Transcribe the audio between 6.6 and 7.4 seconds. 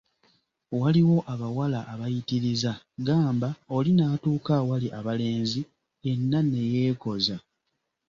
yeekoza.